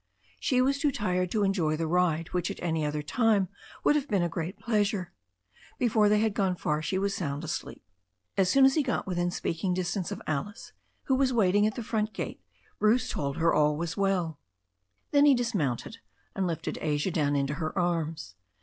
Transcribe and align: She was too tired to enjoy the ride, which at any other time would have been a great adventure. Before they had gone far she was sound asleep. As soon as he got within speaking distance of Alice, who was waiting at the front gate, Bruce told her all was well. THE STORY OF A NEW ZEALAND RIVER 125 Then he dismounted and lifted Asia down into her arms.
She 0.39 0.63
was 0.63 0.79
too 0.79 0.91
tired 0.91 1.29
to 1.29 1.43
enjoy 1.43 1.77
the 1.77 1.85
ride, 1.85 2.29
which 2.29 2.49
at 2.49 2.59
any 2.63 2.83
other 2.83 3.03
time 3.03 3.49
would 3.83 3.95
have 3.95 4.07
been 4.07 4.23
a 4.23 4.29
great 4.29 4.57
adventure. 4.57 5.13
Before 5.77 6.09
they 6.09 6.17
had 6.21 6.33
gone 6.33 6.55
far 6.55 6.81
she 6.81 6.97
was 6.97 7.13
sound 7.15 7.43
asleep. 7.43 7.83
As 8.35 8.49
soon 8.49 8.65
as 8.65 8.73
he 8.73 8.81
got 8.81 9.05
within 9.05 9.29
speaking 9.29 9.75
distance 9.75 10.11
of 10.11 10.19
Alice, 10.25 10.73
who 11.03 11.13
was 11.13 11.31
waiting 11.31 11.67
at 11.67 11.75
the 11.75 11.83
front 11.83 12.13
gate, 12.13 12.41
Bruce 12.79 13.11
told 13.11 13.37
her 13.37 13.53
all 13.53 13.77
was 13.77 13.95
well. 13.95 14.39
THE 14.39 14.39
STORY 14.39 14.39
OF 14.39 14.39
A 14.41 14.41
NEW 14.41 15.11
ZEALAND 15.11 15.11
RIVER 15.11 15.11
125 15.11 15.11
Then 15.11 15.25
he 15.27 15.35
dismounted 15.35 15.97
and 16.35 16.47
lifted 16.47 16.77
Asia 16.81 17.11
down 17.11 17.35
into 17.35 17.53
her 17.53 17.77
arms. 17.77 18.33